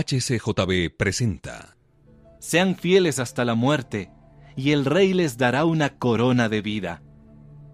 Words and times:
HCJB 0.00 0.96
presenta. 0.96 1.76
Sean 2.38 2.74
fieles 2.74 3.18
hasta 3.18 3.44
la 3.44 3.54
muerte, 3.54 4.10
y 4.56 4.72
el 4.72 4.86
rey 4.86 5.12
les 5.12 5.36
dará 5.36 5.66
una 5.66 5.98
corona 5.98 6.48
de 6.48 6.62
vida. 6.62 7.02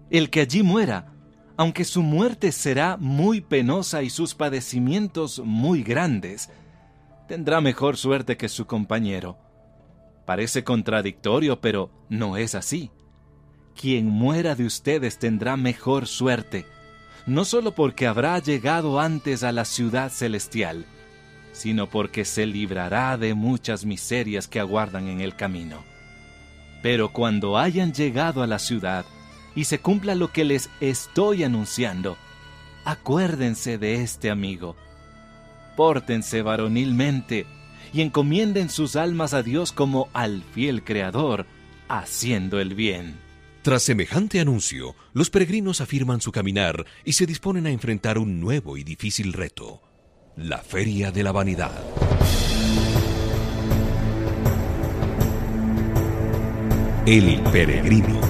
El 0.09 0.29
que 0.29 0.41
allí 0.41 0.61
muera, 0.61 1.13
aunque 1.55 1.85
su 1.85 2.01
muerte 2.01 2.51
será 2.51 2.97
muy 2.97 3.39
penosa 3.39 4.03
y 4.03 4.09
sus 4.09 4.35
padecimientos 4.35 5.39
muy 5.39 5.83
grandes, 5.83 6.49
tendrá 7.29 7.61
mejor 7.61 7.95
suerte 7.95 8.35
que 8.35 8.49
su 8.49 8.65
compañero. 8.65 9.37
Parece 10.25 10.65
contradictorio, 10.65 11.61
pero 11.61 11.91
no 12.09 12.35
es 12.35 12.55
así. 12.55 12.91
Quien 13.73 14.07
muera 14.07 14.55
de 14.55 14.65
ustedes 14.65 15.17
tendrá 15.17 15.55
mejor 15.55 16.07
suerte, 16.07 16.65
no 17.25 17.45
solo 17.45 17.73
porque 17.73 18.05
habrá 18.05 18.37
llegado 18.39 18.99
antes 18.99 19.43
a 19.43 19.53
la 19.53 19.63
ciudad 19.63 20.11
celestial, 20.11 20.85
sino 21.57 21.89
porque 21.89 22.23
se 22.23 22.45
librará 22.45 23.17
de 23.17 23.33
muchas 23.33 23.83
miserias 23.83 24.47
que 24.47 24.59
aguardan 24.59 25.07
en 25.07 25.21
el 25.21 25.35
camino. 25.35 25.83
Pero 26.83 27.11
cuando 27.11 27.57
hayan 27.57 27.93
llegado 27.93 28.43
a 28.43 28.47
la 28.47 28.59
ciudad 28.59 29.05
y 29.55 29.65
se 29.65 29.79
cumpla 29.79 30.13
lo 30.13 30.31
que 30.31 30.45
les 30.45 30.69
estoy 30.79 31.43
anunciando, 31.43 32.15
acuérdense 32.85 33.77
de 33.79 34.03
este 34.03 34.29
amigo. 34.29 34.75
Pórtense 35.75 36.43
varonilmente 36.43 37.47
y 37.91 38.01
encomienden 38.01 38.69
sus 38.69 38.95
almas 38.95 39.33
a 39.33 39.41
Dios 39.41 39.71
como 39.71 40.09
al 40.13 40.43
fiel 40.53 40.83
Creador, 40.83 41.47
haciendo 41.87 42.59
el 42.59 42.75
bien. 42.75 43.17
Tras 43.63 43.83
semejante 43.83 44.39
anuncio, 44.39 44.95
los 45.13 45.29
peregrinos 45.29 45.81
afirman 45.81 46.21
su 46.21 46.31
caminar 46.31 46.85
y 47.03 47.13
se 47.13 47.25
disponen 47.25 47.65
a 47.65 47.71
enfrentar 47.71 48.17
un 48.17 48.39
nuevo 48.39 48.77
y 48.77 48.83
difícil 48.83 49.33
reto 49.33 49.86
la 50.37 50.59
Feria 50.59 51.11
de 51.11 51.23
la 51.23 51.31
Vanidad. 51.31 51.71
El 57.07 57.41
Peregrino. 57.51 58.21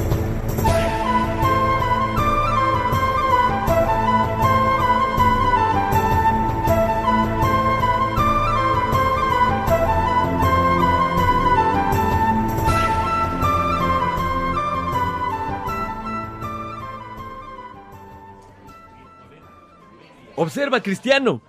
Observa, 20.38 20.82
Cristiano. 20.82 21.42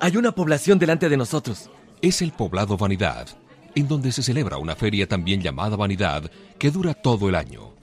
Hay 0.00 0.16
una 0.16 0.30
población 0.32 0.78
delante 0.78 1.08
de 1.08 1.16
nosotros. 1.16 1.70
Es 2.00 2.22
el 2.22 2.30
poblado 2.30 2.76
Vanidad, 2.76 3.26
en 3.74 3.88
donde 3.88 4.12
se 4.12 4.22
celebra 4.22 4.56
una 4.56 4.76
feria 4.76 5.08
también 5.08 5.42
llamada 5.42 5.74
Vanidad, 5.74 6.30
que 6.56 6.70
dura 6.70 6.94
todo 6.94 7.28
el 7.28 7.34
año. 7.34 7.74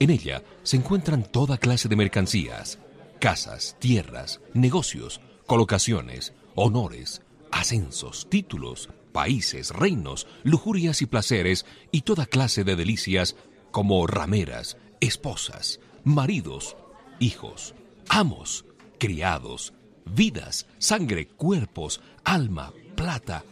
En 0.00 0.10
ella 0.10 0.42
se 0.64 0.76
encuentran 0.76 1.22
toda 1.22 1.56
clase 1.56 1.88
de 1.88 1.94
mercancías, 1.94 2.80
casas, 3.20 3.76
tierras, 3.78 4.40
negocios, 4.52 5.20
colocaciones, 5.46 6.32
honores, 6.56 7.22
ascensos, 7.52 8.26
títulos, 8.28 8.90
países, 9.12 9.70
reinos, 9.70 10.26
lujurias 10.42 11.02
y 11.02 11.06
placeres 11.06 11.66
y 11.92 12.00
toda 12.00 12.26
clase 12.26 12.64
de 12.64 12.74
delicias 12.74 13.36
como 13.70 14.04
rameras, 14.08 14.76
esposas, 15.00 15.78
maridos, 16.02 16.76
hijos, 17.20 17.76
amos, 18.08 18.64
criados, 18.98 19.72
vidas, 20.14 20.66
sangre, 20.78 21.26
cuerpos, 21.26 22.00
alma, 22.24 22.72
plata, 22.94 23.44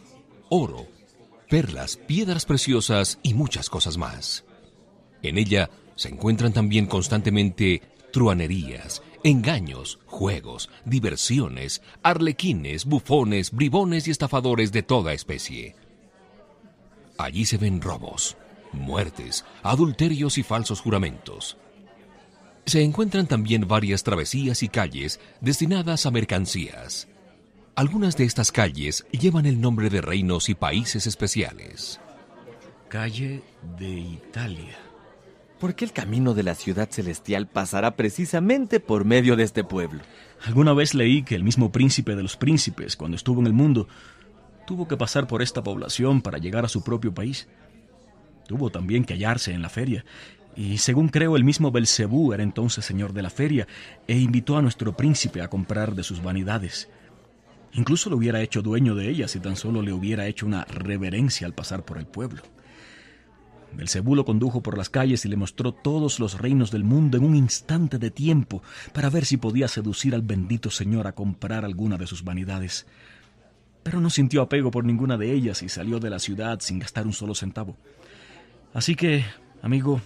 oro, 0.49 0.87
perlas, 1.49 1.97
piedras 1.97 2.45
preciosas 2.45 3.19
y 3.23 3.33
muchas 3.33 3.69
cosas 3.69 3.97
más. 3.97 4.43
En 5.21 5.37
ella 5.37 5.69
se 5.95 6.09
encuentran 6.09 6.53
también 6.53 6.85
constantemente 6.85 7.81
truanerías, 8.11 9.01
engaños, 9.23 9.99
juegos, 10.05 10.69
diversiones, 10.85 11.81
arlequines, 12.03 12.85
bufones, 12.85 13.51
bribones 13.51 14.07
y 14.07 14.11
estafadores 14.11 14.71
de 14.71 14.83
toda 14.83 15.13
especie. 15.13 15.75
Allí 17.17 17.45
se 17.45 17.57
ven 17.57 17.81
robos, 17.81 18.37
muertes, 18.71 19.43
adulterios 19.63 20.37
y 20.37 20.43
falsos 20.43 20.81
juramentos. 20.81 21.57
Se 22.67 22.83
encuentran 22.83 23.27
también 23.27 23.65
varias 23.65 24.03
travesías 24.03 24.61
y 24.61 24.67
calles 24.67 25.21
destinadas 25.39 26.05
a 26.05 26.11
mercancías. 26.11 27.07
Algunas 27.75 28.17
de 28.17 28.25
estas 28.25 28.51
calles 28.51 29.05
llevan 29.09 29.45
el 29.45 29.61
nombre 29.61 29.89
de 29.89 30.01
reinos 30.01 30.49
y 30.49 30.53
países 30.53 31.07
especiales. 31.07 32.01
Calle 32.89 33.41
de 33.79 33.89
Italia. 33.89 34.77
¿Por 35.61 35.75
qué 35.75 35.85
el 35.85 35.93
camino 35.93 36.33
de 36.33 36.43
la 36.43 36.55
ciudad 36.55 36.89
celestial 36.91 37.47
pasará 37.47 37.95
precisamente 37.95 38.81
por 38.81 39.05
medio 39.05 39.37
de 39.37 39.43
este 39.43 39.63
pueblo? 39.63 40.01
Alguna 40.45 40.73
vez 40.73 40.93
leí 40.93 41.23
que 41.23 41.35
el 41.35 41.45
mismo 41.45 41.71
príncipe 41.71 42.17
de 42.17 42.23
los 42.23 42.35
príncipes, 42.35 42.97
cuando 42.97 43.15
estuvo 43.15 43.39
en 43.39 43.47
el 43.47 43.53
mundo, 43.53 43.87
tuvo 44.65 44.89
que 44.89 44.97
pasar 44.97 45.25
por 45.25 45.41
esta 45.41 45.63
población 45.63 46.21
para 46.21 46.37
llegar 46.37 46.65
a 46.65 46.69
su 46.69 46.83
propio 46.83 47.13
país. 47.13 47.47
Tuvo 48.45 48.69
también 48.71 49.05
que 49.05 49.13
hallarse 49.13 49.53
en 49.53 49.61
la 49.61 49.69
feria, 49.69 50.03
y 50.57 50.79
según 50.79 51.09
creo, 51.09 51.37
el 51.37 51.43
mismo 51.43 51.71
Belcebú 51.71 52.33
era 52.33 52.41
entonces 52.41 52.83
señor 52.83 53.13
de 53.13 53.21
la 53.21 53.29
feria 53.29 53.67
e 54.07 54.17
invitó 54.17 54.57
a 54.57 54.61
nuestro 54.63 54.97
príncipe 54.97 55.43
a 55.43 55.49
comprar 55.49 55.93
de 55.93 56.01
sus 56.01 56.23
vanidades. 56.23 56.89
Incluso 57.73 58.09
lo 58.09 58.17
hubiera 58.17 58.41
hecho 58.41 58.63
dueño 58.63 58.95
de 58.95 59.07
ellas 59.07 59.29
si 59.29 59.39
tan 59.39 59.55
solo 59.55 59.83
le 59.83 59.93
hubiera 59.93 60.25
hecho 60.25 60.47
una 60.47 60.65
reverencia 60.65 61.45
al 61.45 61.53
pasar 61.53 61.85
por 61.85 61.99
el 61.99 62.07
pueblo. 62.07 62.41
Belcebú 63.71 64.15
lo 64.15 64.25
condujo 64.25 64.61
por 64.63 64.79
las 64.79 64.89
calles 64.89 65.25
y 65.25 65.29
le 65.29 65.35
mostró 65.35 65.73
todos 65.73 66.19
los 66.19 66.39
reinos 66.39 66.71
del 66.71 66.83
mundo 66.83 67.17
en 67.17 67.25
un 67.25 67.35
instante 67.35 67.99
de 67.99 68.09
tiempo 68.09 68.63
para 68.93 69.11
ver 69.11 69.25
si 69.25 69.37
podía 69.37 69.67
seducir 69.67 70.15
al 70.15 70.23
bendito 70.23 70.71
señor 70.71 71.05
a 71.05 71.11
comprar 71.11 71.65
alguna 71.65 71.97
de 71.97 72.07
sus 72.07 72.23
vanidades. 72.23 72.87
Pero 73.83 74.01
no 74.01 74.09
sintió 74.09 74.41
apego 74.41 74.71
por 74.71 74.85
ninguna 74.85 75.17
de 75.17 75.33
ellas 75.33 75.61
y 75.61 75.69
salió 75.69 75.99
de 75.99 76.09
la 76.09 76.17
ciudad 76.17 76.61
sin 76.61 76.79
gastar 76.79 77.05
un 77.05 77.13
solo 77.13 77.35
centavo. 77.35 77.77
Así 78.73 78.95
que, 78.95 79.23
amigo, 79.61 80.01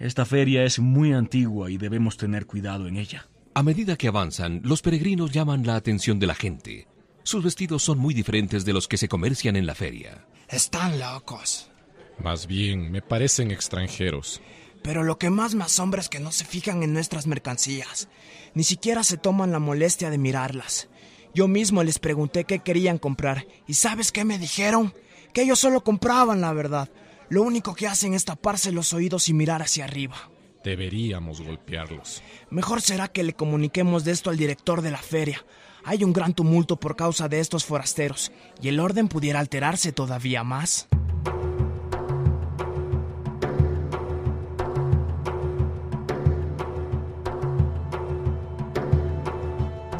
esta 0.00 0.24
feria 0.24 0.64
es 0.64 0.78
muy 0.78 1.12
antigua 1.12 1.70
y 1.70 1.76
debemos 1.76 2.16
tener 2.16 2.46
cuidado 2.46 2.88
en 2.88 2.96
ella. 2.96 3.28
A 3.52 3.62
medida 3.62 3.96
que 3.96 4.08
avanzan, 4.08 4.62
los 4.64 4.80
peregrinos 4.80 5.30
llaman 5.30 5.66
la 5.66 5.76
atención 5.76 6.18
de 6.18 6.26
la 6.26 6.34
gente. 6.34 6.88
Sus 7.22 7.44
vestidos 7.44 7.82
son 7.82 7.98
muy 7.98 8.14
diferentes 8.14 8.64
de 8.64 8.72
los 8.72 8.88
que 8.88 8.96
se 8.96 9.08
comercian 9.08 9.56
en 9.56 9.66
la 9.66 9.74
feria. 9.74 10.26
Están 10.48 10.98
locos. 10.98 11.70
Más 12.18 12.46
bien, 12.46 12.90
me 12.90 13.02
parecen 13.02 13.50
extranjeros. 13.50 14.40
Pero 14.82 15.02
lo 15.02 15.18
que 15.18 15.28
más 15.28 15.54
me 15.54 15.64
asombra 15.64 16.00
es 16.00 16.08
que 16.08 16.18
no 16.18 16.32
se 16.32 16.46
fijan 16.46 16.82
en 16.82 16.94
nuestras 16.94 17.26
mercancías. 17.26 18.08
Ni 18.54 18.64
siquiera 18.64 19.04
se 19.04 19.18
toman 19.18 19.52
la 19.52 19.58
molestia 19.58 20.08
de 20.08 20.16
mirarlas. 20.16 20.88
Yo 21.34 21.46
mismo 21.46 21.82
les 21.82 21.98
pregunté 21.98 22.44
qué 22.44 22.60
querían 22.60 22.96
comprar. 22.96 23.46
¿Y 23.66 23.74
sabes 23.74 24.12
qué 24.12 24.24
me 24.24 24.38
dijeron? 24.38 24.94
Que 25.34 25.42
ellos 25.42 25.58
solo 25.58 25.84
compraban 25.84 26.40
la 26.40 26.52
verdad. 26.52 26.90
Lo 27.30 27.42
único 27.42 27.76
que 27.76 27.86
hacen 27.86 28.12
es 28.12 28.24
taparse 28.24 28.72
los 28.72 28.92
oídos 28.92 29.28
y 29.28 29.34
mirar 29.34 29.62
hacia 29.62 29.84
arriba. 29.84 30.16
Deberíamos 30.64 31.40
golpearlos. 31.40 32.24
Mejor 32.50 32.82
será 32.82 33.06
que 33.06 33.22
le 33.22 33.34
comuniquemos 33.34 34.04
de 34.04 34.10
esto 34.10 34.30
al 34.30 34.36
director 34.36 34.82
de 34.82 34.90
la 34.90 34.98
feria. 34.98 35.46
Hay 35.84 36.02
un 36.02 36.12
gran 36.12 36.34
tumulto 36.34 36.80
por 36.80 36.96
causa 36.96 37.28
de 37.28 37.38
estos 37.38 37.64
forasteros, 37.64 38.32
y 38.60 38.68
el 38.68 38.80
orden 38.80 39.06
pudiera 39.06 39.38
alterarse 39.38 39.92
todavía 39.92 40.42
más. 40.42 40.88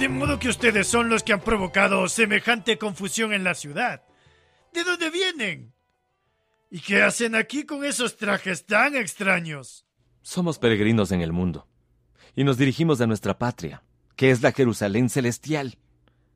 De 0.00 0.08
modo 0.08 0.40
que 0.40 0.48
ustedes 0.48 0.88
son 0.88 1.08
los 1.08 1.22
que 1.22 1.32
han 1.32 1.40
provocado 1.40 2.08
semejante 2.08 2.76
confusión 2.76 3.32
en 3.32 3.44
la 3.44 3.54
ciudad. 3.54 4.02
¿De 4.72 4.82
dónde 4.82 5.10
vienen? 5.10 5.72
¿Y 6.72 6.78
qué 6.78 7.02
hacen 7.02 7.34
aquí 7.34 7.64
con 7.64 7.84
esos 7.84 8.16
trajes 8.16 8.64
tan 8.64 8.94
extraños? 8.94 9.84
Somos 10.22 10.60
peregrinos 10.60 11.10
en 11.10 11.20
el 11.20 11.32
mundo 11.32 11.66
y 12.36 12.44
nos 12.44 12.58
dirigimos 12.58 13.00
a 13.00 13.08
nuestra 13.08 13.38
patria, 13.38 13.82
que 14.14 14.30
es 14.30 14.40
la 14.40 14.52
Jerusalén 14.52 15.10
celestial. 15.10 15.78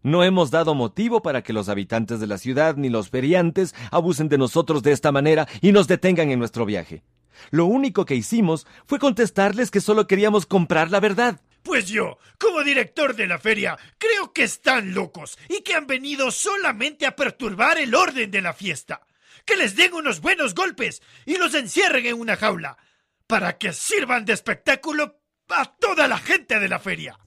No 0.02 0.24
hemos 0.24 0.50
dado 0.50 0.74
motivo 0.74 1.22
para 1.22 1.44
que 1.44 1.52
los 1.52 1.68
habitantes 1.68 2.18
de 2.18 2.26
la 2.26 2.38
ciudad 2.38 2.74
ni 2.74 2.88
los 2.88 3.10
feriantes 3.10 3.76
abusen 3.92 4.28
de 4.28 4.36
nosotros 4.36 4.82
de 4.82 4.90
esta 4.90 5.12
manera 5.12 5.46
y 5.60 5.70
nos 5.70 5.86
detengan 5.86 6.32
en 6.32 6.40
nuestro 6.40 6.66
viaje. 6.66 7.04
Lo 7.52 7.66
único 7.66 8.04
que 8.04 8.16
hicimos 8.16 8.66
fue 8.86 8.98
contestarles 8.98 9.70
que 9.70 9.80
solo 9.80 10.08
queríamos 10.08 10.46
comprar 10.46 10.90
la 10.90 10.98
verdad. 10.98 11.40
Pues 11.62 11.86
yo, 11.86 12.18
como 12.40 12.64
director 12.64 13.14
de 13.14 13.28
la 13.28 13.38
feria, 13.38 13.78
creo 13.98 14.32
que 14.32 14.42
están 14.42 14.94
locos 14.94 15.38
y 15.48 15.62
que 15.62 15.74
han 15.74 15.86
venido 15.86 16.32
solamente 16.32 17.06
a 17.06 17.14
perturbar 17.14 17.78
el 17.78 17.94
orden 17.94 18.32
de 18.32 18.42
la 18.42 18.52
fiesta. 18.52 19.00
Que 19.44 19.56
les 19.56 19.76
den 19.76 19.94
unos 19.94 20.20
buenos 20.20 20.54
golpes 20.54 21.02
y 21.26 21.36
los 21.36 21.54
encierren 21.54 22.06
en 22.06 22.18
una 22.18 22.36
jaula, 22.36 22.78
para 23.26 23.58
que 23.58 23.72
sirvan 23.72 24.24
de 24.24 24.32
espectáculo 24.32 25.20
a 25.48 25.76
toda 25.76 26.08
la 26.08 26.18
gente 26.18 26.58
de 26.60 26.68
la 26.68 26.78
feria. 26.78 27.18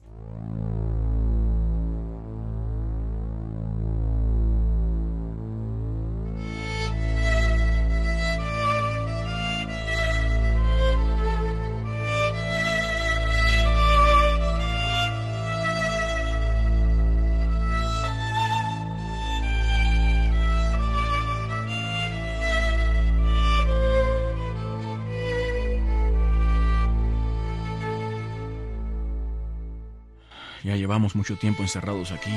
Ya 30.64 30.76
llevamos 30.76 31.14
mucho 31.14 31.36
tiempo 31.36 31.62
encerrados 31.62 32.12
aquí, 32.12 32.30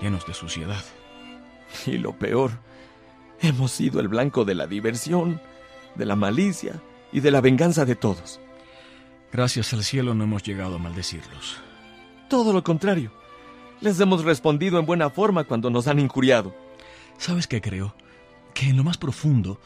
llenos 0.00 0.26
de 0.26 0.34
suciedad. 0.34 0.82
Y 1.86 1.98
lo 1.98 2.18
peor, 2.18 2.52
hemos 3.40 3.72
sido 3.72 4.00
el 4.00 4.08
blanco 4.08 4.44
de 4.44 4.54
la 4.54 4.66
diversión, 4.66 5.40
de 5.94 6.06
la 6.06 6.16
malicia 6.16 6.82
y 7.12 7.20
de 7.20 7.30
la 7.30 7.40
venganza 7.40 7.84
de 7.84 7.96
todos. 7.96 8.40
Gracias 9.32 9.72
al 9.72 9.84
cielo 9.84 10.14
no 10.14 10.24
hemos 10.24 10.42
llegado 10.42 10.76
a 10.76 10.78
maldecirlos. 10.78 11.58
Todo 12.28 12.52
lo 12.52 12.64
contrario. 12.64 13.12
Les 13.80 13.98
hemos 14.00 14.24
respondido 14.24 14.78
en 14.78 14.86
buena 14.86 15.10
forma 15.10 15.44
cuando 15.44 15.70
nos 15.70 15.86
han 15.86 16.00
injuriado. 16.00 16.54
¿Sabes 17.16 17.46
qué 17.46 17.60
creo? 17.60 17.94
Que 18.54 18.66
en 18.66 18.76
lo 18.76 18.84
más 18.84 18.98
profundo, 18.98 19.60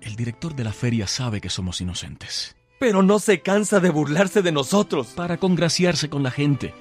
el 0.00 0.16
director 0.16 0.54
de 0.54 0.64
la 0.64 0.72
feria 0.72 1.06
sabe 1.06 1.40
que 1.40 1.50
somos 1.50 1.80
inocentes. 1.80 2.56
Pero 2.78 3.02
no 3.02 3.18
se 3.18 3.40
cansa 3.40 3.80
de 3.80 3.90
burlarse 3.90 4.42
de 4.42 4.52
nosotros. 4.52 5.08
Para 5.08 5.38
congraciarse 5.38 6.10
con 6.10 6.22
la 6.22 6.30
gente. 6.30 6.74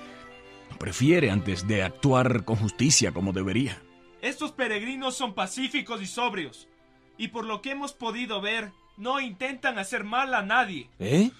Prefiere 0.80 1.32
antes 1.32 1.68
de 1.68 1.84
actuar 1.84 2.44
con 2.44 2.58
justicia 2.58 3.12
como 3.12 3.32
debería. 3.32 3.82
Estos 4.22 4.52
peregrinos 4.52 5.16
son 5.16 5.34
pacíficos 5.34 6.02
y 6.02 6.08
sobrios. 6.08 6.68
Y 7.18 7.30
por 7.30 7.46
lo 7.46 7.62
que 7.62 7.72
hemos 7.72 7.94
podido 7.94 8.42
ver, 8.42 8.72
no 8.98 9.22
intentan 9.22 9.80
hacer 9.80 10.04
mal 10.04 10.34
a 10.34 10.42
nadie. 10.42 10.90
¿Eh? 11.00 11.32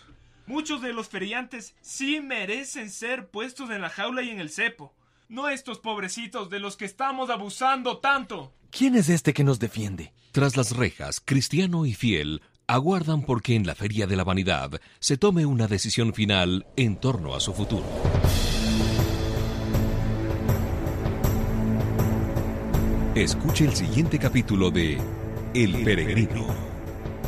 Muchos 0.46 0.82
de 0.82 0.94
los 0.94 1.10
feriantes 1.10 1.76
sí 1.82 2.22
merecen 2.22 2.90
ser 2.90 3.28
puestos 3.30 3.72
en 3.72 3.82
la 3.82 3.90
jaula 3.90 4.22
y 4.22 4.30
en 4.30 4.40
el 4.40 4.50
cepo. 4.50 4.94
No 5.28 5.50
estos 5.50 5.80
pobrecitos 5.80 6.50
de 6.50 6.60
los 6.60 6.78
que 6.78 6.86
estamos 6.86 7.30
abusando 7.30 7.98
tanto. 7.98 8.54
¿Quién 8.70 8.96
es 8.96 9.10
este 9.10 9.34
que 9.34 9.44
nos 9.44 9.60
defiende? 9.60 10.14
Tras 10.32 10.56
las 10.56 10.76
rejas, 10.76 11.20
cristiano 11.20 11.86
y 11.86 11.94
fiel 11.94 12.42
aguardan 12.68 13.22
porque 13.22 13.56
en 13.56 13.66
la 13.66 13.76
Feria 13.76 14.08
de 14.08 14.16
la 14.16 14.24
Vanidad 14.24 14.72
se 15.00 15.18
tome 15.18 15.46
una 15.46 15.68
decisión 15.68 16.14
final 16.14 16.66
en 16.76 16.98
torno 16.98 17.36
a 17.36 17.40
su 17.40 17.54
futuro. 17.54 17.86
Escuche 23.16 23.66
el 23.66 23.76
siguiente 23.76 24.20
capítulo 24.20 24.72
de 24.72 25.00
El 25.54 25.84
Peregrino. 25.84 26.48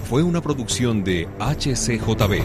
Fue 0.09 0.21
una 0.23 0.41
producción 0.41 1.03
de 1.03 1.27
HCJB. 1.39 2.41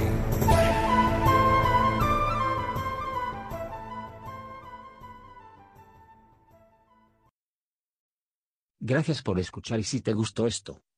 Gracias 8.85 9.23
por 9.23 9.39
escuchar 9.39 9.79
y 9.79 9.85
si 9.85 10.01
te 10.01 10.13
gustó 10.13 10.47
esto, 10.47 10.83